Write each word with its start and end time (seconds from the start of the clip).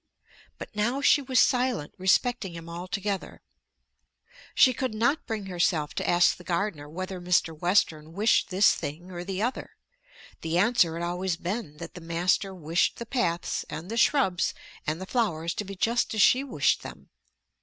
But 0.57 0.75
now 0.75 0.99
she 0.99 1.21
was 1.21 1.39
silent 1.39 1.93
respecting 1.95 2.53
him 2.55 2.67
altogether. 2.67 3.43
She 4.55 4.73
could 4.73 4.95
not 4.95 5.27
bring 5.27 5.45
herself 5.45 5.93
to 5.93 6.09
ask 6.09 6.35
the 6.35 6.43
gardener 6.43 6.89
whether 6.89 7.21
Mr. 7.21 7.55
Western 7.55 8.13
wished 8.13 8.49
this 8.49 8.73
thing 8.73 9.11
or 9.11 9.23
the 9.23 9.43
other. 9.43 9.75
The 10.41 10.57
answer 10.57 10.97
had 10.97 11.05
always 11.05 11.35
been 11.37 11.77
that 11.77 11.93
the 11.93 12.01
master 12.01 12.51
wished 12.51 12.95
the 12.97 13.05
paths 13.05 13.63
and 13.69 13.91
the 13.91 13.95
shrubs 13.95 14.55
and 14.87 14.99
the 14.99 15.05
flowers 15.05 15.53
to 15.53 15.63
be 15.63 15.75
just 15.75 16.15
as 16.15 16.21
she 16.23 16.43
wished 16.43 16.81
them. 16.81 17.11